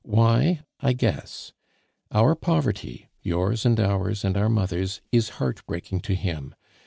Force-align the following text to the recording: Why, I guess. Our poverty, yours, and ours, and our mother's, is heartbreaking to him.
Why, 0.03 0.61
I 0.79 0.93
guess. 0.93 1.53
Our 2.11 2.33
poverty, 2.33 3.07
yours, 3.21 3.67
and 3.67 3.79
ours, 3.79 4.25
and 4.25 4.35
our 4.35 4.49
mother's, 4.49 4.99
is 5.11 5.29
heartbreaking 5.37 5.99
to 5.99 6.15
him. 6.15 6.55